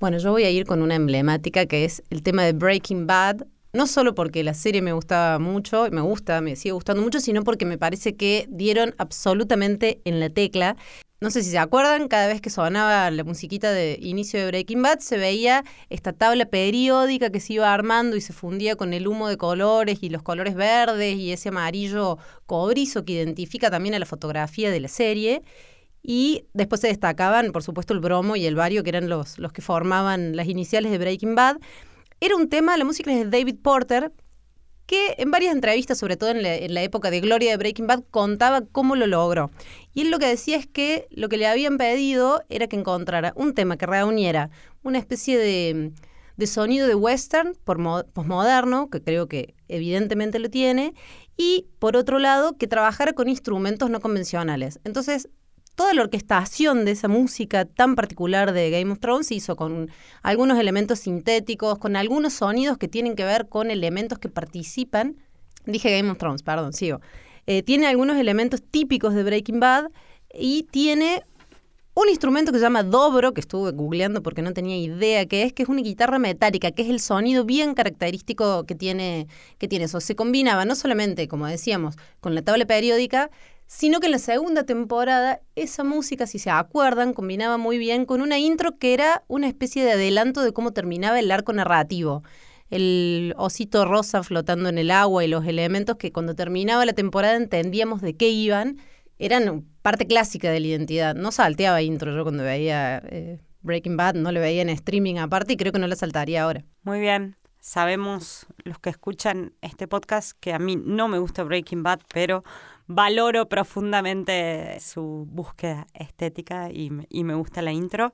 [0.00, 3.46] Bueno, yo voy a ir con una emblemática que es el tema de Breaking Bad.
[3.72, 7.42] No solo porque la serie me gustaba mucho, me gusta, me sigue gustando mucho, sino
[7.42, 10.76] porque me parece que dieron absolutamente en la tecla.
[11.20, 14.82] No sé si se acuerdan, cada vez que sonaba la musiquita de inicio de Breaking
[14.82, 19.08] Bad se veía esta tabla periódica que se iba armando y se fundía con el
[19.08, 23.98] humo de colores y los colores verdes y ese amarillo cobrizo que identifica también a
[23.98, 25.42] la fotografía de la serie.
[26.02, 29.52] Y después se destacaban, por supuesto, el bromo y el bario, que eran los, los
[29.52, 31.58] que formaban las iniciales de Breaking Bad.
[32.20, 34.12] Era un tema, la música es de David Porter,
[34.88, 38.62] que en varias entrevistas, sobre todo en la, época de gloria de Breaking Bad, contaba
[38.62, 39.50] cómo lo logró.
[39.92, 43.34] Y él lo que decía es que lo que le habían pedido era que encontrara
[43.36, 44.48] un tema que reuniera
[44.82, 45.92] una especie de,
[46.46, 47.76] sonido de western por
[48.14, 50.94] postmoderno, que creo que evidentemente lo tiene,
[51.36, 54.80] y por otro lado, que trabajara con instrumentos no convencionales.
[54.84, 55.28] Entonces,
[55.78, 59.88] toda la orquestación de esa música tan particular de Game of Thrones se hizo con
[60.24, 65.16] algunos elementos sintéticos, con algunos sonidos que tienen que ver con elementos que participan.
[65.66, 67.00] Dije Game of Thrones, perdón, sigo.
[67.46, 69.90] Eh, tiene algunos elementos típicos de Breaking Bad
[70.34, 71.22] y tiene
[71.94, 75.52] un instrumento que se llama dobro, que estuve googleando porque no tenía idea qué es,
[75.52, 79.84] que es una guitarra metálica, que es el sonido bien característico que tiene, que tiene
[79.84, 80.00] eso.
[80.00, 83.30] Se combinaba no solamente, como decíamos, con la tabla periódica,
[83.68, 88.22] sino que en la segunda temporada esa música, si se acuerdan, combinaba muy bien con
[88.22, 92.24] una intro que era una especie de adelanto de cómo terminaba el arco narrativo.
[92.70, 97.36] El osito rosa flotando en el agua y los elementos que cuando terminaba la temporada
[97.36, 98.78] entendíamos de qué iban,
[99.18, 101.14] eran parte clásica de la identidad.
[101.14, 105.52] No salteaba intro yo cuando veía eh, Breaking Bad, no le veía en streaming aparte
[105.52, 106.64] y creo que no la saltaría ahora.
[106.84, 107.36] Muy bien.
[107.60, 112.44] Sabemos los que escuchan este podcast que a mí no me gusta Breaking Bad, pero
[112.86, 118.12] valoro profundamente su búsqueda estética y, me gusta la intro.